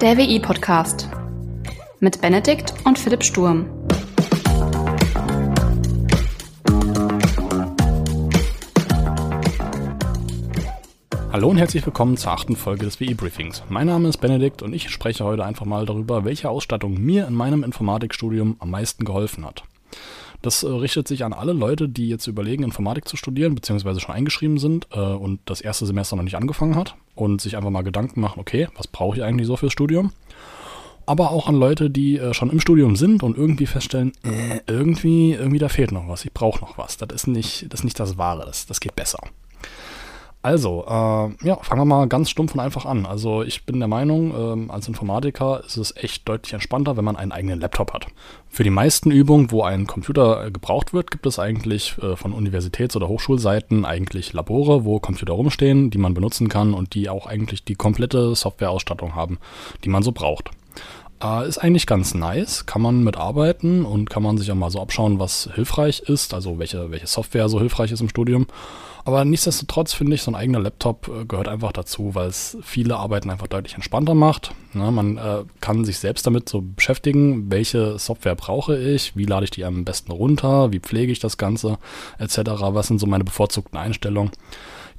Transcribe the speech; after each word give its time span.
Der 0.00 0.16
WI-Podcast 0.16 1.10
mit 1.98 2.22
Benedikt 2.22 2.72
und 2.84 2.98
Philipp 2.98 3.22
Sturm. 3.22 3.68
Hallo 11.30 11.48
und 11.48 11.58
herzlich 11.58 11.84
willkommen 11.84 12.16
zur 12.16 12.32
achten 12.32 12.56
Folge 12.56 12.86
des 12.86 12.98
WI-Briefings. 12.98 13.64
Mein 13.68 13.88
Name 13.88 14.08
ist 14.08 14.16
Benedikt 14.16 14.62
und 14.62 14.72
ich 14.72 14.88
spreche 14.88 15.22
heute 15.26 15.44
einfach 15.44 15.66
mal 15.66 15.84
darüber, 15.84 16.24
welche 16.24 16.48
Ausstattung 16.48 16.94
mir 16.94 17.26
in 17.26 17.34
meinem 17.34 17.62
Informatikstudium 17.62 18.56
am 18.58 18.70
meisten 18.70 19.04
geholfen 19.04 19.44
hat. 19.44 19.64
Das 20.42 20.62
äh, 20.62 20.68
richtet 20.68 21.06
sich 21.08 21.24
an 21.24 21.32
alle 21.32 21.52
Leute, 21.52 21.88
die 21.88 22.08
jetzt 22.08 22.26
überlegen, 22.26 22.62
Informatik 22.62 23.06
zu 23.06 23.16
studieren, 23.16 23.54
beziehungsweise 23.54 24.00
schon 24.00 24.14
eingeschrieben 24.14 24.58
sind 24.58 24.88
äh, 24.92 24.98
und 24.98 25.40
das 25.44 25.60
erste 25.60 25.86
Semester 25.86 26.16
noch 26.16 26.22
nicht 26.22 26.36
angefangen 26.36 26.76
hat 26.76 26.96
und 27.14 27.40
sich 27.40 27.56
einfach 27.56 27.70
mal 27.70 27.82
Gedanken 27.82 28.20
machen, 28.20 28.40
okay, 28.40 28.68
was 28.76 28.86
brauche 28.86 29.16
ich 29.16 29.22
eigentlich 29.22 29.46
so 29.46 29.56
fürs 29.56 29.72
Studium? 29.72 30.12
Aber 31.06 31.32
auch 31.32 31.48
an 31.48 31.56
Leute, 31.56 31.90
die 31.90 32.18
äh, 32.18 32.32
schon 32.34 32.50
im 32.50 32.60
Studium 32.60 32.96
sind 32.96 33.22
und 33.22 33.36
irgendwie 33.36 33.66
feststellen, 33.66 34.12
äh, 34.22 34.60
irgendwie, 34.66 35.32
irgendwie 35.32 35.58
da 35.58 35.68
fehlt 35.68 35.92
noch 35.92 36.08
was, 36.08 36.24
ich 36.24 36.32
brauche 36.32 36.60
noch 36.60 36.78
was. 36.78 36.96
Das 36.96 37.08
ist 37.12 37.26
nicht 37.26 37.72
das, 37.72 37.80
ist 37.80 37.84
nicht 37.84 37.98
das 37.98 38.16
Wahre, 38.16 38.46
das, 38.46 38.66
das 38.66 38.80
geht 38.80 38.96
besser. 38.96 39.18
Also, 40.42 40.84
äh, 40.86 41.46
ja, 41.46 41.56
fangen 41.60 41.82
wir 41.82 41.84
mal 41.84 42.08
ganz 42.08 42.30
stumpf 42.30 42.54
und 42.54 42.60
einfach 42.60 42.86
an. 42.86 43.04
Also 43.04 43.42
ich 43.42 43.66
bin 43.66 43.78
der 43.78 43.88
Meinung, 43.88 44.32
ähm, 44.34 44.70
als 44.70 44.88
Informatiker 44.88 45.62
ist 45.66 45.76
es 45.76 45.94
echt 45.94 46.26
deutlich 46.26 46.54
entspannter, 46.54 46.96
wenn 46.96 47.04
man 47.04 47.16
einen 47.16 47.30
eigenen 47.30 47.60
Laptop 47.60 47.92
hat. 47.92 48.06
Für 48.48 48.64
die 48.64 48.70
meisten 48.70 49.10
Übungen, 49.10 49.50
wo 49.50 49.62
ein 49.64 49.86
Computer 49.86 50.46
äh, 50.46 50.50
gebraucht 50.50 50.94
wird, 50.94 51.10
gibt 51.10 51.26
es 51.26 51.38
eigentlich 51.38 51.98
äh, 51.98 52.16
von 52.16 52.32
Universitäts- 52.32 52.96
oder 52.96 53.08
Hochschulseiten 53.08 53.84
eigentlich 53.84 54.32
Labore, 54.32 54.86
wo 54.86 54.98
Computer 54.98 55.34
rumstehen, 55.34 55.90
die 55.90 55.98
man 55.98 56.14
benutzen 56.14 56.48
kann 56.48 56.72
und 56.72 56.94
die 56.94 57.10
auch 57.10 57.26
eigentlich 57.26 57.64
die 57.64 57.74
komplette 57.74 58.34
Softwareausstattung 58.34 59.14
haben, 59.14 59.38
die 59.84 59.90
man 59.90 60.02
so 60.02 60.12
braucht. 60.12 60.50
Äh, 61.22 61.48
ist 61.48 61.58
eigentlich 61.58 61.86
ganz 61.86 62.14
nice, 62.14 62.66
kann 62.66 62.82
man 62.82 63.04
mitarbeiten 63.04 63.84
und 63.84 64.08
kann 64.08 64.22
man 64.22 64.38
sich 64.38 64.50
auch 64.50 64.56
mal 64.56 64.70
so 64.70 64.80
abschauen, 64.80 65.18
was 65.18 65.50
hilfreich 65.54 66.00
ist, 66.00 66.32
also 66.32 66.58
welche, 66.58 66.90
welche 66.90 67.06
Software 67.06 67.48
so 67.48 67.60
hilfreich 67.60 67.92
ist 67.92 68.00
im 68.00 68.08
Studium. 68.08 68.46
Aber 69.04 69.24
nichtsdestotrotz 69.24 69.92
finde 69.92 70.14
ich, 70.14 70.22
so 70.22 70.30
ein 70.30 70.34
eigener 70.34 70.60
Laptop 70.60 71.08
äh, 71.08 71.24
gehört 71.24 71.48
einfach 71.48 71.72
dazu, 71.72 72.14
weil 72.14 72.28
es 72.28 72.56
viele 72.62 72.96
Arbeiten 72.96 73.30
einfach 73.30 73.46
deutlich 73.46 73.74
entspannter 73.74 74.14
macht. 74.14 74.52
Ne, 74.72 74.90
man 74.90 75.16
äh, 75.16 75.44
kann 75.60 75.84
sich 75.84 75.98
selbst 75.98 76.26
damit 76.26 76.48
so 76.48 76.62
beschäftigen, 76.62 77.50
welche 77.50 77.98
Software 77.98 78.34
brauche 78.34 78.78
ich, 78.78 79.16
wie 79.16 79.24
lade 79.24 79.44
ich 79.44 79.50
die 79.50 79.64
am 79.64 79.84
besten 79.84 80.12
runter, 80.12 80.72
wie 80.72 80.80
pflege 80.80 81.12
ich 81.12 81.18
das 81.18 81.38
Ganze, 81.38 81.78
etc. 82.18 82.38
Was 82.60 82.88
sind 82.88 82.98
so 82.98 83.06
meine 83.06 83.24
bevorzugten 83.24 83.78
Einstellungen. 83.78 84.32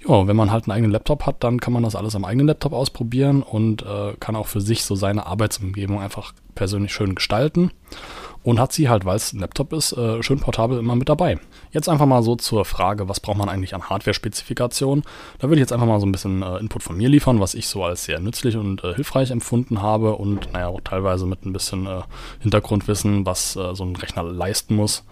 Ja, 0.07 0.27
wenn 0.27 0.35
man 0.35 0.51
halt 0.51 0.65
einen 0.65 0.71
eigenen 0.71 0.91
Laptop 0.91 1.25
hat, 1.27 1.43
dann 1.43 1.59
kann 1.59 1.73
man 1.73 1.83
das 1.83 1.95
alles 1.95 2.15
am 2.15 2.25
eigenen 2.25 2.47
Laptop 2.47 2.73
ausprobieren 2.73 3.43
und 3.43 3.83
äh, 3.83 4.13
kann 4.19 4.35
auch 4.35 4.47
für 4.47 4.61
sich 4.61 4.83
so 4.83 4.95
seine 4.95 5.27
Arbeitsumgebung 5.27 5.99
einfach 5.99 6.33
persönlich 6.55 6.91
schön 6.91 7.13
gestalten 7.13 7.71
und 8.43 8.59
hat 8.59 8.73
sie 8.73 8.89
halt, 8.89 9.05
weil 9.05 9.15
es 9.15 9.33
ein 9.33 9.39
Laptop 9.39 9.73
ist, 9.73 9.93
äh, 9.93 10.23
schön 10.23 10.39
portabel 10.39 10.79
immer 10.79 10.95
mit 10.95 11.09
dabei. 11.09 11.39
Jetzt 11.71 11.87
einfach 11.87 12.07
mal 12.07 12.23
so 12.23 12.35
zur 12.35 12.65
Frage, 12.65 13.07
was 13.07 13.19
braucht 13.19 13.37
man 13.37 13.49
eigentlich 13.49 13.75
an 13.75 13.89
Hardware-Spezifikationen? 13.89 15.03
Da 15.37 15.47
würde 15.47 15.57
ich 15.57 15.61
jetzt 15.61 15.73
einfach 15.73 15.85
mal 15.85 15.99
so 15.99 16.07
ein 16.07 16.11
bisschen 16.11 16.41
äh, 16.41 16.57
Input 16.57 16.81
von 16.81 16.97
mir 16.97 17.09
liefern, 17.09 17.39
was 17.39 17.53
ich 17.53 17.67
so 17.67 17.83
als 17.83 18.05
sehr 18.05 18.19
nützlich 18.19 18.57
und 18.57 18.83
äh, 18.83 18.95
hilfreich 18.95 19.29
empfunden 19.29 19.81
habe 19.81 20.15
und 20.15 20.51
naja, 20.53 20.67
auch 20.67 20.81
teilweise 20.81 21.27
mit 21.27 21.45
ein 21.45 21.53
bisschen 21.53 21.85
äh, 21.85 22.01
Hintergrundwissen, 22.39 23.25
was 23.25 23.55
äh, 23.55 23.75
so 23.75 23.83
ein 23.83 23.95
Rechner 23.95 24.23
leisten 24.23 24.75
muss. 24.75 25.03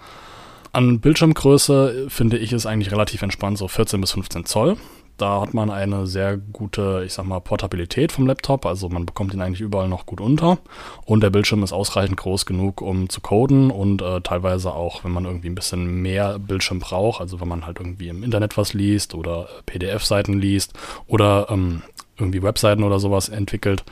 An 0.72 1.00
Bildschirmgröße 1.00 2.06
äh, 2.06 2.10
finde 2.10 2.38
ich 2.38 2.54
es 2.54 2.66
eigentlich 2.66 2.92
relativ 2.92 3.22
entspannt, 3.22 3.58
so 3.58 3.68
14 3.68 4.02
bis 4.02 4.12
15 4.12 4.46
Zoll. 4.46 4.78
Da 5.18 5.42
hat 5.42 5.54
man 5.54 5.70
eine 5.70 6.08
sehr 6.08 6.38
gute, 6.38 7.04
ich 7.06 7.14
sag 7.14 7.26
mal, 7.26 7.42
Portabilität 7.42 8.14
vom 8.14 8.26
Laptop. 8.26 8.66
Also 8.66 8.88
man 8.88 9.06
bekommt 9.06 9.34
ihn 9.34 9.42
eigentlich 9.42 9.60
überall 9.60 9.90
noch 9.90 10.06
gut 10.06 10.22
unter. 10.22 10.60
Und 11.06 11.22
der 11.22 11.30
Bildschirm 11.30 11.62
ist 11.62 11.74
ausreichend 11.74 12.16
groß 12.16 12.46
genug, 12.46 12.82
um 12.82 13.10
zu 13.10 13.20
coden 13.20 13.70
und 13.70 14.02
äh, 14.02 14.22
teilweise 14.22 14.74
auch, 14.74 15.04
wenn 15.04 15.12
man 15.12 15.26
irgendwie 15.26 15.50
ein 15.50 15.56
bisschen 15.56 16.02
mehr 16.02 16.40
Bildschirm 16.40 16.80
braucht, 16.80 17.20
also 17.20 17.42
wenn 17.42 17.50
man 17.50 17.66
halt 17.66 17.80
irgendwie 17.80 18.08
im 18.08 18.24
Internet 18.24 18.56
was 18.56 18.74
liest 18.74 19.14
oder 19.14 19.50
PDF-Seiten 19.66 20.40
liest 20.40 20.72
oder 21.08 21.48
ähm, 21.50 21.82
irgendwie 22.20 22.44
Webseiten 22.44 22.84
oder 22.84 23.00
sowas 23.00 23.30
entwickelt, 23.30 23.84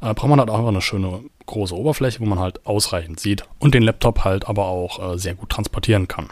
äh, 0.00 0.14
braucht 0.14 0.28
man 0.28 0.40
halt 0.40 0.50
auch 0.50 0.58
einfach 0.58 0.68
eine 0.68 0.82
schöne 0.82 1.20
große 1.46 1.74
Oberfläche, 1.74 2.20
wo 2.20 2.26
man 2.26 2.38
halt 2.38 2.64
ausreichend 2.66 3.20
sieht 3.20 3.44
und 3.58 3.74
den 3.74 3.82
Laptop 3.82 4.24
halt 4.24 4.48
aber 4.48 4.66
auch 4.66 5.14
äh, 5.14 5.18
sehr 5.18 5.34
gut 5.34 5.50
transportieren 5.50 6.08
kann. 6.08 6.28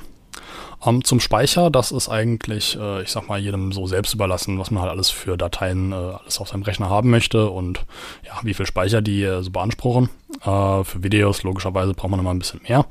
Ähm, 0.85 1.05
zum 1.05 1.21
Speicher, 1.21 1.71
das 1.71 1.93
ist 1.93 2.09
eigentlich, 2.09 2.77
äh, 2.79 3.03
ich 3.03 3.11
sag 3.11 3.29
mal, 3.29 3.39
jedem 3.39 3.73
so 3.73 3.87
selbst 3.87 4.15
überlassen, 4.15 4.59
was 4.59 4.71
man 4.71 4.83
halt 4.83 4.91
alles 4.91 5.11
für 5.11 5.37
Dateien, 5.37 5.93
äh, 5.93 5.95
alles 5.95 6.41
auf 6.41 6.49
seinem 6.49 6.63
Rechner 6.63 6.91
haben 6.91 7.11
möchte 7.11 7.51
und 7.51 7.85
ja, 8.27 8.33
wie 8.43 8.55
viel 8.55 8.67
Speicher 8.67 9.01
die 9.01 9.23
äh, 9.23 9.43
so 9.43 9.51
beanspruchen. 9.51 10.09
Äh, 10.41 10.85
für 10.85 11.03
Videos 11.03 11.45
logischerweise 11.45 11.95
braucht 11.95 12.11
man 12.11 12.21
immer 12.21 12.31
ein 12.31 12.41
bisschen 12.41 12.63
mehr. 12.67 12.87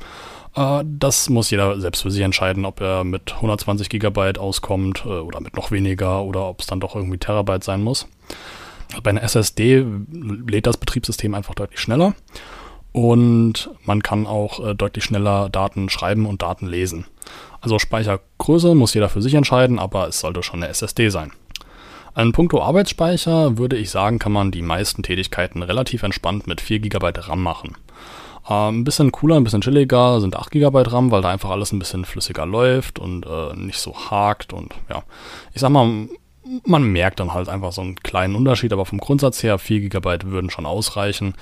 Äh, 0.55 0.83
das 0.85 1.29
muss 1.29 1.49
jeder 1.49 1.79
selbst 1.79 2.01
für 2.01 2.11
sich 2.11 2.21
entscheiden, 2.21 2.65
ob 2.65 2.81
er 2.81 3.03
mit 3.03 3.33
120 3.33 3.89
Gigabyte 3.89 4.37
auskommt 4.37 5.03
äh, 5.05 5.09
oder 5.09 5.41
mit 5.41 5.55
noch 5.55 5.71
weniger 5.71 6.23
oder 6.23 6.47
ob 6.47 6.61
es 6.61 6.67
dann 6.67 6.79
doch 6.79 6.95
irgendwie 6.95 7.17
Terabyte 7.17 7.63
sein 7.63 7.83
muss. 7.83 8.07
Bei 9.03 9.11
einer 9.11 9.23
SSD 9.23 9.85
lädt 10.11 10.67
das 10.67 10.77
Betriebssystem 10.77 11.33
einfach 11.33 11.55
deutlich 11.55 11.79
schneller 11.79 12.13
und 12.91 13.69
man 13.85 14.03
kann 14.03 14.27
auch 14.27 14.65
äh, 14.65 14.75
deutlich 14.75 15.05
schneller 15.05 15.49
Daten 15.49 15.89
schreiben 15.89 16.25
und 16.25 16.41
Daten 16.41 16.67
lesen. 16.67 17.05
Also 17.61 17.79
Speichergröße 17.79 18.75
muss 18.75 18.93
jeder 18.93 19.07
für 19.07 19.21
sich 19.21 19.35
entscheiden, 19.35 19.79
aber 19.79 20.07
es 20.07 20.19
sollte 20.19 20.43
schon 20.43 20.61
eine 20.61 20.71
SSD 20.71 21.09
sein. 21.09 21.31
An 22.13 22.33
puncto 22.33 22.61
Arbeitsspeicher 22.61 23.57
würde 23.57 23.77
ich 23.77 23.89
sagen, 23.89 24.19
kann 24.19 24.33
man 24.33 24.51
die 24.51 24.61
meisten 24.61 25.03
Tätigkeiten 25.03 25.63
relativ 25.63 26.03
entspannt 26.03 26.45
mit 26.45 26.59
4 26.59 26.79
GB 26.79 27.13
RAM 27.15 27.41
machen. 27.41 27.77
Äh, 28.47 28.69
ein 28.69 28.83
bisschen 28.83 29.11
cooler, 29.11 29.35
ein 29.35 29.43
bisschen 29.43 29.61
chilliger 29.61 30.21
sind 30.21 30.35
8 30.35 30.51
GB 30.51 30.81
RAM, 30.87 31.11
weil 31.11 31.21
da 31.21 31.29
einfach 31.29 31.49
alles 31.49 31.71
ein 31.71 31.79
bisschen 31.79 32.05
flüssiger 32.05 32.45
läuft 32.45 32.99
und 32.99 33.25
äh, 33.25 33.55
nicht 33.55 33.79
so 33.79 33.93
hakt 33.95 34.53
und 34.53 34.73
ja, 34.89 35.03
ich 35.53 35.61
sag 35.61 35.69
mal, 35.69 36.07
man 36.65 36.83
merkt 36.83 37.19
dann 37.19 37.33
halt 37.33 37.49
einfach 37.49 37.71
so 37.71 37.81
einen 37.81 37.95
kleinen 37.95 38.35
Unterschied, 38.35 38.73
aber 38.73 38.85
vom 38.85 38.99
Grundsatz 38.99 39.43
her 39.43 39.57
4 39.57 39.89
GB 39.89 40.17
würden 40.25 40.49
schon 40.49 40.65
ausreichen 40.65 41.35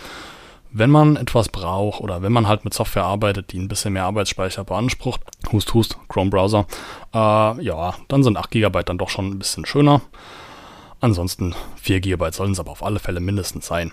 wenn 0.71 0.89
man 0.89 1.15
etwas 1.15 1.49
braucht 1.49 2.01
oder 2.01 2.21
wenn 2.21 2.31
man 2.31 2.47
halt 2.47 2.63
mit 2.63 2.73
Software 2.73 3.03
arbeitet, 3.03 3.51
die 3.51 3.59
ein 3.59 3.67
bisschen 3.67 3.93
mehr 3.93 4.05
Arbeitsspeicher 4.05 4.63
beansprucht, 4.63 5.21
hust, 5.51 5.73
hust, 5.73 5.97
Chrome 6.07 6.29
Browser, 6.29 6.65
äh, 7.13 7.63
ja, 7.63 7.95
dann 8.07 8.23
sind 8.23 8.37
8 8.37 8.51
GB 8.51 8.83
dann 8.83 8.97
doch 8.97 9.09
schon 9.09 9.29
ein 9.29 9.39
bisschen 9.39 9.65
schöner. 9.65 10.01
Ansonsten 11.01 11.55
4 11.81 12.01
GB 12.01 12.31
sollen 12.31 12.51
es 12.51 12.59
aber 12.59 12.71
auf 12.71 12.83
alle 12.83 12.99
Fälle 12.99 13.19
mindestens 13.19 13.65
sein. 13.65 13.91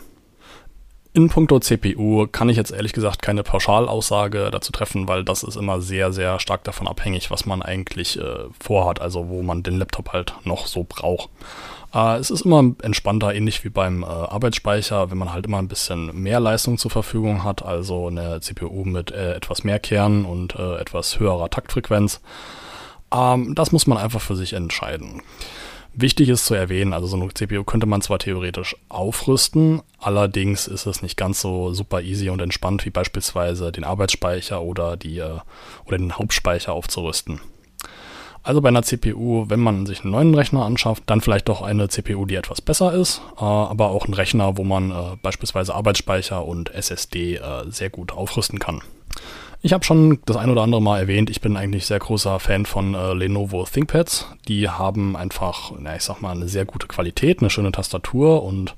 In 1.17 1.31
puncto 1.31 1.59
CPU 1.59 2.27
kann 2.31 2.51
ich 2.51 2.59
jetzt 2.59 2.73
ehrlich 2.73 2.93
gesagt 2.93 3.23
keine 3.23 3.43
Pauschalaussage 3.43 4.51
dazu 4.51 4.71
treffen, 4.71 5.09
weil 5.09 5.25
das 5.25 5.45
ist 5.45 5.57
immer 5.57 5.81
sehr, 5.81 6.13
sehr 6.13 6.39
stark 6.41 6.63
davon 6.65 6.87
abhängig, 6.87 7.31
was 7.31 7.47
man 7.47 7.63
eigentlich 7.63 8.21
äh, 8.21 8.51
vorhat, 8.61 9.01
also 9.01 9.31
wo 9.31 9.41
man 9.41 9.63
den 9.63 9.79
Laptop 9.79 10.13
halt 10.13 10.35
noch 10.45 10.67
so 10.67 10.85
braucht. 10.87 11.31
Äh, 11.95 12.19
es 12.19 12.31
ist 12.31 12.43
immer 12.43 12.75
entspannter, 12.83 13.35
ähnlich 13.35 13.65
wie 13.65 13.71
beim 13.71 14.03
äh, 14.03 14.07
Arbeitsspeicher, 14.07 15.11
wenn 15.11 15.17
man 15.17 15.33
halt 15.33 15.47
immer 15.47 15.57
ein 15.57 15.69
bisschen 15.69 16.15
mehr 16.23 16.39
Leistung 16.39 16.77
zur 16.77 16.91
Verfügung 16.91 17.45
hat, 17.45 17.65
also 17.65 18.09
eine 18.09 18.43
CPU 18.43 18.85
mit 18.85 19.11
äh, 19.11 19.37
etwas 19.37 19.65
mehr 19.65 19.79
Kernen 19.79 20.27
und 20.27 20.55
äh, 20.57 20.77
etwas 20.77 21.19
höherer 21.19 21.49
Taktfrequenz. 21.49 22.21
Ähm, 23.11 23.55
das 23.55 23.73
muss 23.73 23.87
man 23.87 23.97
einfach 23.97 24.21
für 24.21 24.37
sich 24.37 24.53
entscheiden. 24.53 25.23
Wichtig 25.99 26.29
ist 26.29 26.45
zu 26.45 26.53
erwähnen, 26.53 26.93
also 26.93 27.07
so 27.07 27.17
eine 27.17 27.33
CPU 27.33 27.65
könnte 27.65 27.87
man 27.87 28.03
zwar 28.03 28.19
theoretisch 28.19 28.77
aufrüsten, 28.91 29.81
allerdings 29.99 30.67
ist 30.67 30.85
es 30.85 31.01
nicht 31.01 31.17
ganz 31.17 31.41
so 31.41 31.73
super 31.73 32.03
easy 32.03 32.29
und 32.29 32.43
entspannt 32.43 32.85
wie 32.85 32.91
beispielsweise 32.91 33.73
den 33.73 33.83
Arbeitsspeicher 33.83 34.61
oder 34.61 34.99
die 34.99 35.21
äh, 35.21 35.39
oder 35.87 35.97
den 35.97 36.13
Hauptspeicher 36.19 36.75
aufzurüsten. 36.75 37.41
Also 38.43 38.61
bei 38.61 38.69
einer 38.69 38.83
CPU, 38.83 39.47
wenn 39.49 39.61
man 39.61 39.87
sich 39.87 40.03
einen 40.03 40.11
neuen 40.11 40.35
Rechner 40.35 40.67
anschafft, 40.67 41.05
dann 41.07 41.23
vielleicht 41.23 41.49
doch 41.49 41.63
eine 41.63 41.89
CPU, 41.89 42.27
die 42.27 42.35
etwas 42.35 42.61
besser 42.61 42.93
ist, 42.93 43.23
äh, 43.39 43.45
aber 43.45 43.89
auch 43.89 44.07
ein 44.07 44.13
Rechner, 44.13 44.59
wo 44.59 44.65
man 44.65 44.91
äh, 44.91 45.17
beispielsweise 45.23 45.75
Arbeitsspeicher 45.75 46.45
und 46.45 46.75
SSD 46.75 47.41
sehr 47.71 47.89
gut 47.89 48.13
aufrüsten 48.13 48.59
kann. 48.59 48.83
Ich 49.67 49.73
habe 49.73 49.85
schon 49.85 50.21
das 50.27 50.37
ein 50.37 50.49
oder 50.49 50.63
andere 50.63 50.81
Mal 50.81 51.01
erwähnt, 51.01 51.29
ich 51.29 51.41
bin 51.41 51.57
eigentlich 51.57 51.87
sehr 51.87 51.99
großer 51.99 52.39
Fan 52.39 52.67
von 52.67 52.95
äh, 52.95 53.15
Lenovo 53.15 53.65
ThinkPads. 53.65 54.29
Die 54.47 54.69
haben 54.69 55.17
einfach, 55.17 55.73
na, 55.77 55.97
ich 55.97 56.05
sag 56.05 56.23
mal, 56.23 56.31
eine 56.31 56.47
sehr 56.47 56.65
gute 56.65 56.87
Qualität, 56.87 57.41
eine 57.41 57.51
schöne 57.51 57.73
Tastatur 57.73 58.45
und 58.45 58.77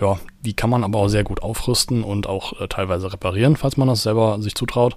ja, 0.00 0.20
die 0.42 0.54
kann 0.54 0.70
man 0.70 0.84
aber 0.84 1.00
auch 1.00 1.08
sehr 1.08 1.24
gut 1.24 1.42
aufrüsten 1.42 2.04
und 2.04 2.28
auch 2.28 2.60
äh, 2.60 2.68
teilweise 2.68 3.12
reparieren, 3.12 3.56
falls 3.56 3.76
man 3.76 3.88
das 3.88 4.04
selber 4.04 4.40
sich 4.40 4.54
zutraut. 4.54 4.96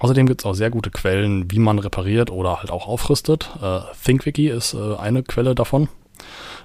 Außerdem 0.00 0.26
gibt 0.26 0.40
es 0.40 0.46
auch 0.46 0.54
sehr 0.54 0.70
gute 0.70 0.90
Quellen, 0.90 1.48
wie 1.48 1.60
man 1.60 1.78
repariert 1.78 2.32
oder 2.32 2.58
halt 2.58 2.72
auch 2.72 2.88
aufrüstet. 2.88 3.48
Äh, 3.62 3.82
ThinkWiki 4.04 4.48
ist 4.48 4.74
äh, 4.74 4.96
eine 4.96 5.22
Quelle 5.22 5.54
davon. 5.54 5.88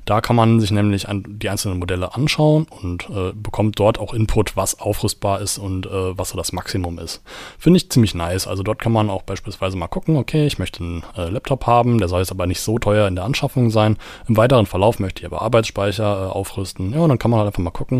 Da 0.06 0.20
kann 0.22 0.36
man 0.36 0.60
sich 0.60 0.72
nämlich 0.72 1.08
an 1.08 1.24
die 1.28 1.50
einzelnen 1.50 1.80
Modelle 1.80 2.16
anschauen 2.16 2.66
und 2.82 3.08
äh, 3.10 3.34
bekommt 3.34 3.80
dort 3.80 4.00
auch 4.00 4.14
Input, 4.14 4.58
was 4.58 4.80
aufrüstbar 4.80 5.42
ist 5.42 5.58
und 5.58 5.86
äh, 5.86 6.18
was 6.18 6.30
so 6.30 6.38
das 6.38 6.52
Maximum 6.54 6.98
ist. 7.00 7.22
Finde 7.60 7.78
ich 7.78 7.90
ziemlich 7.90 8.16
nice. 8.16 8.48
Also 8.48 8.64
dort 8.64 8.80
kann 8.80 8.92
man 8.92 9.10
auch 9.10 9.22
beispielsweise 9.22 9.78
mal 9.78 9.88
gucken, 9.88 10.18
okay, 10.18 10.46
ich 10.48 10.60
möchte 10.60 10.84
einen 10.84 11.04
äh, 11.16 11.30
Laptop 11.30 11.68
haben, 11.68 12.00
der 12.00 12.08
soll 12.08 12.20
jetzt 12.20 12.32
aber 12.32 12.48
nicht 12.48 12.62
so 12.62 12.80
teuer 12.80 13.08
in 13.08 13.16
der 13.16 13.26
Anschaffung 13.26 13.70
sein. 13.70 13.98
Im 14.28 14.38
weiteren 14.38 14.66
Verlauf 14.66 15.00
möchte 15.00 15.22
ich 15.22 15.26
aber 15.26 15.42
Arbeitsspeicher 15.42 16.28
äh, 16.28 16.32
aufrüsten. 16.32 16.94
Ja, 16.94 17.00
und 17.00 17.10
dann 17.10 17.20
kann 17.20 17.32
man 17.32 17.40
halt 17.40 17.48
einfach 17.48 17.64
mal 17.64 17.72
gucken, 17.72 18.00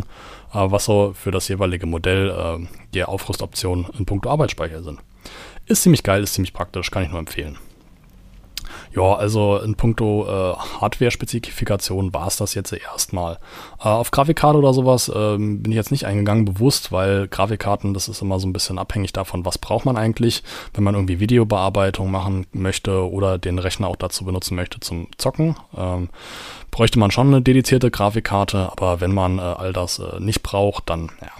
äh, 0.54 0.60
was 0.60 0.86
so 0.86 1.14
für 1.16 1.32
das 1.32 1.48
jeweilige 1.48 1.86
Modell 1.86 2.30
äh, 2.30 2.68
die 2.94 3.04
Aufrüstoptionen 3.04 3.86
in 3.98 4.06
puncto 4.06 4.30
Arbeitsspeicher 4.30 4.82
sind. 4.84 5.00
Ist 5.68 5.84
ziemlich 5.84 6.04
geil, 6.04 6.24
ist 6.24 6.34
ziemlich 6.34 6.54
praktisch, 6.54 6.90
kann 6.90 7.04
ich 7.04 7.10
nur 7.10 7.20
empfehlen. 7.20 7.58
Ja, 8.96 9.16
also 9.16 9.58
in 9.58 9.76
puncto 9.76 10.26
äh, 10.28 10.56
Hardware-Spezifikation 10.82 12.14
war 12.14 12.28
es 12.28 12.38
das 12.38 12.54
jetzt 12.54 12.74
erstmal. 12.74 13.40
Äh, 13.80 13.88
auf 13.88 14.12
Grafikkarte 14.12 14.58
oder 14.58 14.74
sowas 14.74 15.10
äh, 15.10 15.38
bin 15.38 15.66
ich 15.68 15.76
jetzt 15.76 15.92
nicht 15.92 16.06
eingegangen, 16.06 16.46
bewusst, 16.46 16.92
weil 16.92 17.28
Grafikkarten, 17.28 17.94
das 17.94 18.08
ist 18.08 18.22
immer 18.22 18.40
so 18.40 18.48
ein 18.48 18.54
bisschen 18.54 18.78
abhängig 18.78 19.14
davon, 19.14 19.46
was 19.46 19.58
braucht 19.58 19.86
man 19.86 19.98
eigentlich, 19.98 20.44
wenn 20.74 20.84
man 20.84 20.96
irgendwie 20.96 21.20
Videobearbeitung 21.20 22.12
machen 22.12 22.48
möchte 22.52 23.10
oder 23.10 23.38
den 23.38 23.60
Rechner 23.60 23.88
auch 23.88 23.96
dazu 23.96 24.26
benutzen 24.26 24.56
möchte 24.56 24.80
zum 24.80 25.08
Zocken. 25.18 25.56
Ähm, 25.78 26.10
bräuchte 26.70 27.00
man 27.00 27.12
schon 27.12 27.28
eine 27.28 27.42
dedizierte 27.42 27.92
Grafikkarte, 27.92 28.72
aber 28.72 29.02
wenn 29.02 29.14
man 29.14 29.40
äh, 29.40 29.42
all 29.42 29.74
das 29.74 30.00
äh, 30.00 30.20
nicht 30.20 30.44
braucht, 30.44 30.90
dann 30.90 31.12
ja, 31.22 31.32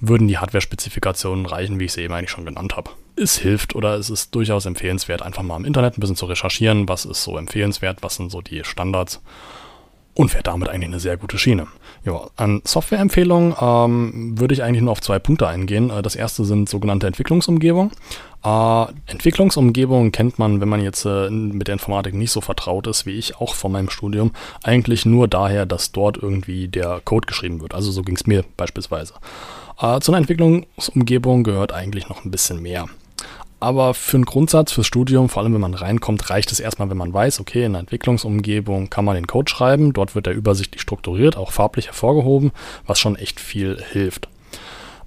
würden 0.00 0.28
die 0.28 0.38
Hardware-Spezifikationen 0.38 1.46
reichen, 1.46 1.80
wie 1.80 1.84
ich 1.84 1.92
sie 1.92 2.02
eben 2.02 2.14
eigentlich 2.14 2.30
schon 2.30 2.44
genannt 2.44 2.76
habe 2.76 2.90
es 3.20 3.38
hilft 3.38 3.74
oder 3.74 3.94
es 3.94 4.10
ist 4.10 4.34
durchaus 4.34 4.66
empfehlenswert, 4.66 5.22
einfach 5.22 5.42
mal 5.42 5.56
im 5.56 5.64
Internet 5.64 5.96
ein 5.96 6.00
bisschen 6.00 6.16
zu 6.16 6.26
recherchieren, 6.26 6.88
was 6.88 7.04
ist 7.04 7.22
so 7.22 7.36
empfehlenswert, 7.36 8.02
was 8.02 8.16
sind 8.16 8.30
so 8.30 8.40
die 8.40 8.64
Standards 8.64 9.20
und 10.14 10.30
fährt 10.30 10.48
damit 10.48 10.68
eigentlich 10.68 10.88
eine 10.88 11.00
sehr 11.00 11.16
gute 11.16 11.38
Schiene. 11.38 11.66
Ja, 12.04 12.28
an 12.36 12.62
Softwareempfehlungen 12.64 13.54
ähm, 13.60 14.38
würde 14.38 14.54
ich 14.54 14.62
eigentlich 14.62 14.82
nur 14.82 14.92
auf 14.92 15.00
zwei 15.00 15.18
Punkte 15.18 15.46
eingehen. 15.46 15.90
Äh, 15.90 16.02
das 16.02 16.16
erste 16.16 16.44
sind 16.44 16.68
sogenannte 16.68 17.06
Entwicklungsumgebungen. 17.06 17.92
Äh, 18.42 18.86
Entwicklungsumgebungen 19.06 20.12
kennt 20.12 20.38
man, 20.38 20.60
wenn 20.60 20.68
man 20.68 20.82
jetzt 20.82 21.04
äh, 21.04 21.30
mit 21.30 21.68
der 21.68 21.74
Informatik 21.74 22.14
nicht 22.14 22.32
so 22.32 22.40
vertraut 22.40 22.86
ist 22.86 23.06
wie 23.06 23.12
ich, 23.18 23.36
auch 23.36 23.54
von 23.54 23.72
meinem 23.72 23.90
Studium, 23.90 24.32
eigentlich 24.62 25.06
nur 25.06 25.28
daher, 25.28 25.66
dass 25.66 25.92
dort 25.92 26.16
irgendwie 26.16 26.68
der 26.68 27.00
Code 27.04 27.26
geschrieben 27.26 27.60
wird. 27.60 27.74
Also 27.74 27.90
so 27.90 28.02
ging 28.02 28.16
es 28.16 28.26
mir 28.26 28.44
beispielsweise. 28.56 29.14
Äh, 29.80 30.00
zu 30.00 30.12
einer 30.12 30.18
Entwicklungsumgebung 30.18 31.44
gehört 31.44 31.72
eigentlich 31.72 32.08
noch 32.08 32.24
ein 32.24 32.30
bisschen 32.30 32.60
mehr. 32.60 32.86
Aber 33.60 33.92
für 33.92 34.16
einen 34.16 34.24
Grundsatz, 34.24 34.72
fürs 34.72 34.86
Studium, 34.86 35.28
vor 35.28 35.42
allem 35.42 35.52
wenn 35.52 35.60
man 35.60 35.74
reinkommt, 35.74 36.30
reicht 36.30 36.50
es 36.50 36.60
erstmal, 36.60 36.88
wenn 36.88 36.96
man 36.96 37.12
weiß, 37.12 37.40
okay, 37.40 37.60
in 37.60 37.72
einer 37.72 37.80
Entwicklungsumgebung 37.80 38.88
kann 38.88 39.04
man 39.04 39.14
den 39.14 39.26
Code 39.26 39.50
schreiben, 39.50 39.92
dort 39.92 40.14
wird 40.14 40.26
er 40.26 40.32
übersichtlich 40.32 40.80
strukturiert, 40.80 41.36
auch 41.36 41.52
farblich 41.52 41.86
hervorgehoben, 41.86 42.52
was 42.86 42.98
schon 42.98 43.16
echt 43.16 43.38
viel 43.38 43.78
hilft. 43.92 44.28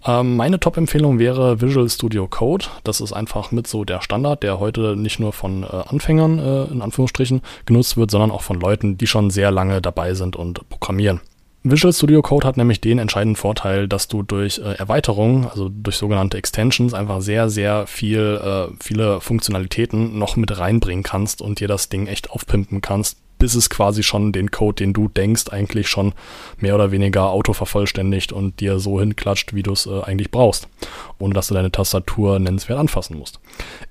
Ähm, 0.05 0.35
meine 0.35 0.59
Top-Empfehlung 0.59 1.17
wäre 1.17 1.61
Visual 1.61 1.89
Studio 1.89 2.27
Code. 2.27 2.65
Das 2.83 3.01
ist 3.01 3.13
einfach 3.13 3.51
mit 3.51 3.67
so 3.67 3.85
der 3.85 4.01
Standard, 4.01 4.43
der 4.43 4.59
heute 4.59 4.95
nicht 4.95 5.19
nur 5.19 5.33
von 5.33 5.63
äh, 5.63 5.67
Anfängern 5.67 6.39
äh, 6.39 6.63
in 6.65 6.81
Anführungsstrichen 6.81 7.41
genutzt 7.65 7.97
wird, 7.97 8.11
sondern 8.11 8.31
auch 8.31 8.41
von 8.41 8.59
Leuten, 8.59 8.97
die 8.97 9.07
schon 9.07 9.29
sehr 9.29 9.49
lange 9.49 9.81
dabei 9.81 10.13
sind 10.13 10.35
und 10.35 10.67
programmieren. 10.69 11.21
Visual 11.65 11.93
Studio 11.93 12.21
Code 12.21 12.45
hat 12.45 12.57
nämlich 12.57 12.81
den 12.81 12.99
entscheidenden 12.99 13.37
Vorteil, 13.37 13.87
dass 13.87 14.09
du 14.09 14.21
durch 14.21 14.59
äh, 14.59 14.73
Erweiterungen, 14.73 15.47
also 15.47 15.69
durch 15.69 15.95
sogenannte 15.95 16.37
Extensions, 16.37 16.93
einfach 16.93 17.21
sehr, 17.21 17.49
sehr 17.49 17.87
viel, 17.87 18.41
äh, 18.43 18.73
viele 18.83 19.21
Funktionalitäten 19.21 20.19
noch 20.19 20.35
mit 20.35 20.57
reinbringen 20.57 21.03
kannst 21.03 21.41
und 21.41 21.61
dir 21.61 21.69
das 21.69 21.87
Ding 21.87 22.07
echt 22.07 22.31
aufpimpen 22.31 22.81
kannst, 22.81 23.17
bis 23.39 23.55
es 23.55 23.69
quasi 23.69 24.03
schon 24.03 24.33
den 24.33 24.51
Code, 24.51 24.75
den 24.75 24.91
du 24.91 25.07
denkst, 25.07 25.45
eigentlich 25.51 25.87
schon 25.87 26.13
mehr 26.57 26.75
oder 26.75 26.91
weniger 26.91 27.29
autovervollständigt 27.29 28.33
und 28.33 28.59
dir 28.59 28.79
so 28.79 28.99
hinklatscht, 28.99 29.53
wie 29.53 29.63
du 29.63 29.71
es 29.71 29.85
äh, 29.85 30.01
eigentlich 30.01 30.31
brauchst, 30.31 30.67
ohne 31.17 31.33
dass 31.33 31.47
du 31.47 31.53
deine 31.53 31.71
Tastatur 31.71 32.39
nennenswert 32.39 32.77
anfassen 32.77 33.17
musst. 33.17 33.39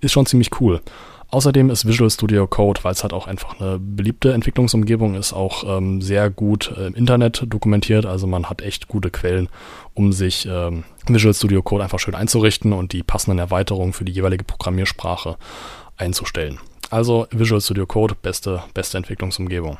Ist 0.03 0.13
schon 0.13 0.27
ziemlich 0.27 0.61
cool. 0.61 0.83
Außerdem 1.33 1.71
ist 1.71 1.87
Visual 1.87 2.11
Studio 2.11 2.47
Code, 2.47 2.85
weil 2.85 2.93
es 2.93 3.03
halt 3.03 3.15
auch 3.15 3.27
einfach 3.27 3.59
eine 3.59 3.79
beliebte 3.79 4.35
Entwicklungsumgebung 4.35 5.15
ist, 5.15 5.33
auch 5.33 5.65
ähm, 5.79 6.03
sehr 6.03 6.29
gut 6.29 6.71
äh, 6.77 6.89
im 6.89 6.95
Internet 6.95 7.45
dokumentiert. 7.47 8.05
Also 8.05 8.27
man 8.27 8.51
hat 8.51 8.61
echt 8.61 8.87
gute 8.87 9.11
Quellen, 9.11 9.49
um 9.95 10.13
sich 10.13 10.47
ähm, 10.47 10.85
Visual 11.07 11.33
Studio 11.33 11.63
Code 11.63 11.85
einfach 11.85 11.99
schön 11.99 12.15
einzurichten 12.15 12.75
und 12.75 12.93
die 12.93 13.03
passenden 13.03 13.39
Erweiterungen 13.39 13.95
für 13.95 14.05
die 14.05 14.13
jeweilige 14.13 14.45
Programmiersprache 14.45 15.39
einzustellen. 15.97 16.59
Also 16.91 17.27
Visual 17.31 17.63
Studio 17.63 17.87
Code, 17.87 18.15
beste, 18.21 18.63
beste 18.75 18.99
Entwicklungsumgebung. 18.99 19.79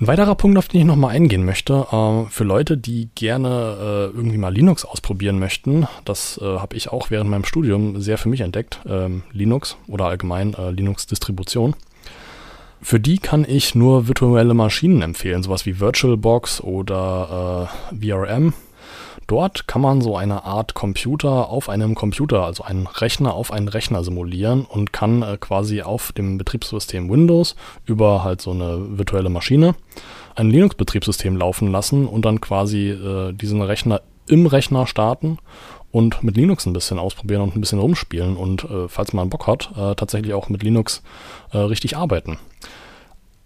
Ein 0.00 0.06
weiterer 0.06 0.36
Punkt, 0.36 0.56
auf 0.58 0.68
den 0.68 0.82
ich 0.82 0.86
nochmal 0.86 1.16
eingehen 1.16 1.44
möchte, 1.44 1.86
äh, 1.90 2.30
für 2.30 2.44
Leute, 2.44 2.76
die 2.76 3.08
gerne 3.16 3.48
äh, 3.80 4.16
irgendwie 4.16 4.38
mal 4.38 4.54
Linux 4.54 4.84
ausprobieren 4.84 5.40
möchten, 5.40 5.88
das 6.04 6.38
äh, 6.40 6.44
habe 6.44 6.76
ich 6.76 6.90
auch 6.90 7.10
während 7.10 7.28
meinem 7.28 7.44
Studium 7.44 8.00
sehr 8.00 8.16
für 8.16 8.28
mich 8.28 8.42
entdeckt, 8.42 8.78
ähm, 8.86 9.24
Linux 9.32 9.76
oder 9.88 10.04
allgemein 10.04 10.54
äh, 10.54 10.70
Linux-Distribution. 10.70 11.74
Für 12.80 13.00
die 13.00 13.18
kann 13.18 13.44
ich 13.44 13.74
nur 13.74 14.06
virtuelle 14.06 14.54
Maschinen 14.54 15.02
empfehlen, 15.02 15.42
sowas 15.42 15.66
wie 15.66 15.80
VirtualBox 15.80 16.60
oder 16.60 17.68
äh, 17.90 17.96
VRM 17.96 18.54
Dort 19.26 19.68
kann 19.68 19.82
man 19.82 20.00
so 20.00 20.16
eine 20.16 20.44
Art 20.44 20.74
Computer 20.74 21.50
auf 21.50 21.68
einem 21.68 21.94
Computer, 21.94 22.44
also 22.44 22.62
einen 22.64 22.86
Rechner 22.86 23.34
auf 23.34 23.52
einen 23.52 23.68
Rechner 23.68 24.02
simulieren 24.02 24.64
und 24.64 24.92
kann 24.92 25.22
äh, 25.22 25.36
quasi 25.38 25.82
auf 25.82 26.12
dem 26.12 26.38
Betriebssystem 26.38 27.10
Windows 27.10 27.54
über 27.84 28.24
halt 28.24 28.40
so 28.40 28.52
eine 28.52 28.98
virtuelle 28.98 29.28
Maschine 29.28 29.74
ein 30.34 30.50
Linux-Betriebssystem 30.50 31.36
laufen 31.36 31.72
lassen 31.72 32.06
und 32.06 32.24
dann 32.24 32.40
quasi 32.40 32.90
äh, 32.90 33.32
diesen 33.32 33.60
Rechner 33.60 34.00
im 34.26 34.46
Rechner 34.46 34.86
starten 34.86 35.38
und 35.90 36.22
mit 36.22 36.36
Linux 36.36 36.66
ein 36.66 36.72
bisschen 36.72 36.98
ausprobieren 36.98 37.42
und 37.42 37.56
ein 37.56 37.60
bisschen 37.60 37.78
rumspielen 37.80 38.36
und 38.36 38.64
äh, 38.64 38.88
falls 38.88 39.12
man 39.12 39.30
Bock 39.30 39.46
hat, 39.46 39.70
äh, 39.76 39.94
tatsächlich 39.94 40.34
auch 40.34 40.48
mit 40.48 40.62
Linux 40.62 41.02
äh, 41.52 41.58
richtig 41.58 41.96
arbeiten 41.96 42.38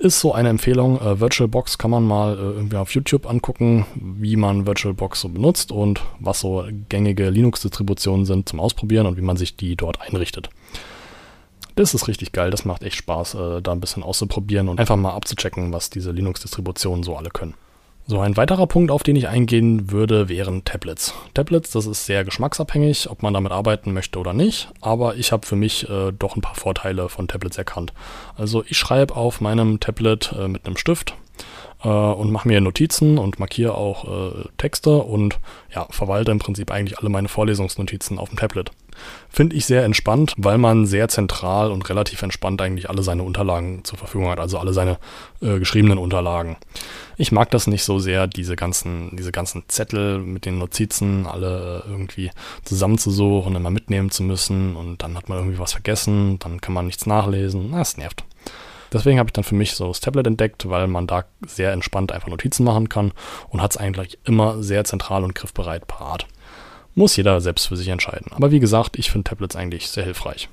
ist 0.02 0.20
so 0.20 0.34
eine 0.34 0.48
Empfehlung. 0.48 1.00
Äh, 1.00 1.20
VirtualBox 1.20 1.78
kann 1.78 1.90
man 1.90 2.04
mal 2.04 2.34
äh, 2.34 2.40
irgendwie 2.40 2.76
auf 2.76 2.92
YouTube 2.92 3.28
angucken, 3.28 3.86
wie 3.94 4.36
man 4.36 4.66
VirtualBox 4.66 5.20
so 5.20 5.28
benutzt 5.28 5.72
und 5.72 6.02
was 6.18 6.40
so 6.40 6.64
gängige 6.88 7.30
Linux-Distributionen 7.30 8.26
sind 8.26 8.48
zum 8.48 8.60
Ausprobieren 8.60 9.06
und 9.06 9.16
wie 9.16 9.22
man 9.22 9.36
sich 9.36 9.56
die 9.56 9.76
dort 9.76 10.00
einrichtet. 10.00 10.50
Das 11.76 11.94
ist 11.94 12.08
richtig 12.08 12.32
geil, 12.32 12.50
das 12.50 12.64
macht 12.64 12.82
echt 12.82 12.96
Spaß, 12.96 13.34
äh, 13.34 13.62
da 13.62 13.72
ein 13.72 13.80
bisschen 13.80 14.02
auszuprobieren 14.02 14.68
und 14.68 14.78
einfach 14.78 14.96
mal 14.96 15.14
abzuchecken, 15.14 15.72
was 15.72 15.88
diese 15.88 16.10
Linux-Distributionen 16.10 17.02
so 17.02 17.16
alle 17.16 17.30
können. 17.30 17.54
So, 18.04 18.18
ein 18.18 18.36
weiterer 18.36 18.66
Punkt, 18.66 18.90
auf 18.90 19.04
den 19.04 19.14
ich 19.14 19.28
eingehen 19.28 19.92
würde, 19.92 20.28
wären 20.28 20.64
Tablets. 20.64 21.14
Tablets, 21.34 21.70
das 21.70 21.86
ist 21.86 22.04
sehr 22.04 22.24
geschmacksabhängig, 22.24 23.08
ob 23.08 23.22
man 23.22 23.32
damit 23.32 23.52
arbeiten 23.52 23.92
möchte 23.92 24.18
oder 24.18 24.32
nicht, 24.32 24.68
aber 24.80 25.14
ich 25.14 25.30
habe 25.30 25.46
für 25.46 25.54
mich 25.54 25.88
äh, 25.88 26.10
doch 26.12 26.34
ein 26.34 26.40
paar 26.40 26.56
Vorteile 26.56 27.08
von 27.08 27.28
Tablets 27.28 27.58
erkannt. 27.58 27.92
Also 28.36 28.64
ich 28.66 28.76
schreibe 28.76 29.14
auf 29.14 29.40
meinem 29.40 29.78
Tablet 29.78 30.34
äh, 30.36 30.48
mit 30.48 30.66
einem 30.66 30.76
Stift 30.76 31.14
äh, 31.82 31.88
und 31.88 32.30
mache 32.30 32.48
mir 32.48 32.60
Notizen 32.60 33.18
und 33.18 33.38
markiere 33.38 33.74
auch 33.74 34.04
äh, 34.04 34.48
Texte 34.56 34.98
und 34.98 35.38
ja, 35.74 35.86
verwalte 35.90 36.30
im 36.30 36.38
Prinzip 36.38 36.70
eigentlich 36.70 36.98
alle 36.98 37.08
meine 37.08 37.28
Vorlesungsnotizen 37.28 38.18
auf 38.18 38.28
dem 38.28 38.38
Tablet. 38.38 38.70
Finde 39.30 39.56
ich 39.56 39.64
sehr 39.64 39.84
entspannt, 39.84 40.34
weil 40.36 40.58
man 40.58 40.86
sehr 40.86 41.08
zentral 41.08 41.70
und 41.70 41.88
relativ 41.88 42.22
entspannt 42.22 42.60
eigentlich 42.60 42.90
alle 42.90 43.02
seine 43.02 43.22
Unterlagen 43.22 43.84
zur 43.84 43.98
Verfügung 43.98 44.28
hat, 44.28 44.38
also 44.38 44.58
alle 44.58 44.74
seine 44.74 44.98
äh, 45.40 45.58
geschriebenen 45.58 45.98
Unterlagen. 45.98 46.56
Ich 47.16 47.32
mag 47.32 47.50
das 47.50 47.66
nicht 47.66 47.84
so 47.84 47.98
sehr, 47.98 48.26
diese 48.26 48.54
ganzen, 48.54 49.16
diese 49.16 49.32
ganzen 49.32 49.64
Zettel 49.68 50.18
mit 50.18 50.44
den 50.44 50.58
Notizen 50.58 51.26
alle 51.26 51.84
irgendwie 51.88 52.30
zusammenzusuchen, 52.64 53.56
immer 53.56 53.70
mitnehmen 53.70 54.10
zu 54.10 54.22
müssen 54.22 54.76
und 54.76 55.02
dann 55.02 55.16
hat 55.16 55.28
man 55.28 55.38
irgendwie 55.38 55.58
was 55.58 55.72
vergessen, 55.72 56.38
dann 56.38 56.60
kann 56.60 56.74
man 56.74 56.86
nichts 56.86 57.06
nachlesen. 57.06 57.68
Na, 57.70 57.80
es 57.80 57.96
nervt. 57.96 58.24
Deswegen 58.92 59.18
habe 59.18 59.28
ich 59.28 59.32
dann 59.32 59.44
für 59.44 59.54
mich 59.54 59.74
so 59.74 59.88
das 59.88 60.00
Tablet 60.00 60.26
entdeckt, 60.26 60.68
weil 60.68 60.86
man 60.86 61.06
da 61.06 61.24
sehr 61.46 61.72
entspannt 61.72 62.12
einfach 62.12 62.28
Notizen 62.28 62.64
machen 62.64 62.88
kann 62.88 63.12
und 63.48 63.62
hat 63.62 63.72
es 63.72 63.76
eigentlich 63.76 64.18
immer 64.24 64.62
sehr 64.62 64.84
zentral 64.84 65.24
und 65.24 65.34
griffbereit 65.34 65.86
parat. 65.86 66.26
Muss 66.94 67.16
jeder 67.16 67.40
selbst 67.40 67.68
für 67.68 67.76
sich 67.76 67.88
entscheiden. 67.88 68.32
Aber 68.32 68.50
wie 68.50 68.60
gesagt, 68.60 68.98
ich 68.98 69.10
finde 69.10 69.28
Tablets 69.28 69.56
eigentlich 69.56 69.88
sehr 69.88 70.04
hilfreich. 70.04 70.48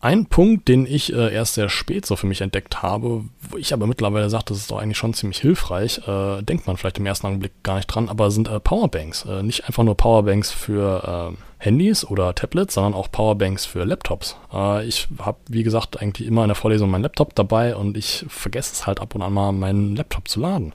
Ein 0.00 0.26
Punkt, 0.26 0.68
den 0.68 0.86
ich 0.86 1.12
äh, 1.12 1.32
erst 1.32 1.54
sehr 1.54 1.70
spät 1.70 2.04
so 2.04 2.16
für 2.16 2.26
mich 2.26 2.42
entdeckt 2.42 2.82
habe, 2.82 3.24
wo 3.40 3.56
ich 3.56 3.72
aber 3.72 3.86
mittlerweile 3.86 4.28
sage, 4.28 4.44
das 4.48 4.58
ist 4.58 4.70
doch 4.70 4.78
eigentlich 4.78 4.98
schon 4.98 5.14
ziemlich 5.14 5.38
hilfreich, 5.38 6.06
äh, 6.06 6.42
denkt 6.42 6.66
man 6.66 6.76
vielleicht 6.76 6.98
im 6.98 7.06
ersten 7.06 7.26
Augenblick 7.26 7.52
gar 7.62 7.76
nicht 7.76 7.86
dran, 7.86 8.10
aber 8.10 8.30
sind 8.30 8.48
äh, 8.48 8.60
Powerbanks. 8.60 9.24
Äh, 9.24 9.42
nicht 9.42 9.64
einfach 9.66 9.84
nur 9.84 9.96
Powerbanks 9.96 10.52
für 10.52 11.32
äh, 11.32 11.64
Handys 11.64 12.04
oder 12.04 12.34
Tablets, 12.34 12.74
sondern 12.74 12.92
auch 12.94 13.10
Powerbanks 13.10 13.64
für 13.64 13.84
Laptops. 13.84 14.36
Äh, 14.52 14.86
ich 14.86 15.08
habe, 15.18 15.38
wie 15.48 15.62
gesagt, 15.62 16.00
eigentlich 16.00 16.28
immer 16.28 16.42
in 16.42 16.48
der 16.48 16.56
Vorlesung 16.56 16.90
meinen 16.90 17.02
Laptop 17.02 17.34
dabei 17.34 17.74
und 17.74 17.96
ich 17.96 18.26
vergesse 18.28 18.74
es 18.74 18.86
halt 18.86 19.00
ab 19.00 19.14
und 19.14 19.22
an 19.22 19.32
mal, 19.32 19.52
meinen 19.52 19.96
Laptop 19.96 20.28
zu 20.28 20.40
laden. 20.40 20.74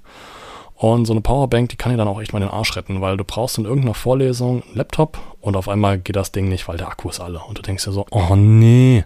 Und 0.81 1.05
so 1.05 1.13
eine 1.13 1.21
Powerbank, 1.21 1.69
die 1.69 1.75
kann 1.75 1.91
dir 1.91 1.97
dann 1.99 2.07
auch 2.07 2.19
echt 2.19 2.33
mal 2.33 2.39
den 2.39 2.49
Arsch 2.49 2.75
retten, 2.75 3.01
weil 3.01 3.15
du 3.15 3.23
brauchst 3.23 3.59
in 3.59 3.65
irgendeiner 3.65 3.93
Vorlesung 3.93 4.63
einen 4.63 4.75
Laptop 4.75 5.19
und 5.39 5.55
auf 5.55 5.69
einmal 5.69 5.99
geht 5.99 6.15
das 6.15 6.31
Ding 6.31 6.49
nicht, 6.49 6.67
weil 6.67 6.77
der 6.77 6.87
Akku 6.87 7.07
ist 7.07 7.19
alle. 7.19 7.39
Und 7.47 7.55
du 7.55 7.61
denkst 7.61 7.85
dir 7.85 7.91
so, 7.91 8.07
oh 8.09 8.35
nee. 8.35 9.05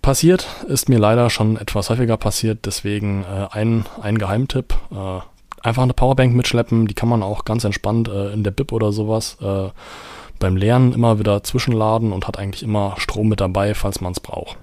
passiert, 0.00 0.46
ist 0.66 0.88
mir 0.88 0.98
leider 0.98 1.28
schon 1.28 1.58
etwas 1.58 1.90
häufiger 1.90 2.16
passiert, 2.16 2.60
deswegen 2.64 3.24
äh, 3.24 3.48
ein, 3.50 3.84
ein 4.00 4.16
Geheimtipp. 4.16 4.72
Äh, 4.92 5.20
einfach 5.60 5.82
eine 5.82 5.92
Powerbank 5.92 6.34
mitschleppen, 6.34 6.86
die 6.86 6.94
kann 6.94 7.10
man 7.10 7.22
auch 7.22 7.44
ganz 7.44 7.64
entspannt 7.64 8.08
äh, 8.08 8.32
in 8.32 8.42
der 8.42 8.50
Bib 8.50 8.72
oder 8.72 8.92
sowas 8.92 9.36
äh, 9.42 9.68
beim 10.38 10.56
Lernen 10.56 10.94
immer 10.94 11.18
wieder 11.18 11.42
zwischenladen 11.42 12.12
und 12.12 12.26
hat 12.26 12.38
eigentlich 12.38 12.62
immer 12.62 12.94
Strom 12.96 13.28
mit 13.28 13.42
dabei, 13.42 13.74
falls 13.74 14.00
man 14.00 14.12
es 14.12 14.20
braucht. 14.20 14.56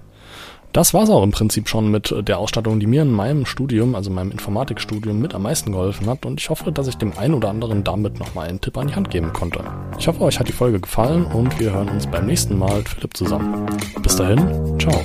Das 0.74 0.92
war's 0.92 1.08
auch 1.08 1.22
im 1.22 1.30
Prinzip 1.30 1.68
schon 1.68 1.92
mit 1.92 2.12
der 2.26 2.38
Ausstattung, 2.40 2.80
die 2.80 2.88
mir 2.88 3.02
in 3.02 3.12
meinem 3.12 3.46
Studium, 3.46 3.94
also 3.94 4.10
meinem 4.10 4.32
Informatikstudium, 4.32 5.20
mit 5.20 5.32
am 5.32 5.42
meisten 5.42 5.70
geholfen 5.70 6.08
hat. 6.08 6.26
Und 6.26 6.40
ich 6.40 6.50
hoffe, 6.50 6.72
dass 6.72 6.88
ich 6.88 6.96
dem 6.96 7.16
einen 7.16 7.34
oder 7.34 7.48
anderen 7.48 7.84
damit 7.84 8.18
nochmal 8.18 8.48
einen 8.48 8.60
Tipp 8.60 8.76
an 8.76 8.88
die 8.88 8.94
Hand 8.96 9.08
geben 9.08 9.32
konnte. 9.32 9.60
Ich 10.00 10.08
hoffe, 10.08 10.20
euch 10.22 10.40
hat 10.40 10.48
die 10.48 10.52
Folge 10.52 10.80
gefallen 10.80 11.26
und 11.26 11.60
wir 11.60 11.72
hören 11.72 11.90
uns 11.90 12.08
beim 12.08 12.26
nächsten 12.26 12.58
Mal 12.58 12.82
Philipp 12.82 13.16
zusammen. 13.16 13.66
Bis 14.02 14.16
dahin, 14.16 14.76
ciao. 14.80 15.00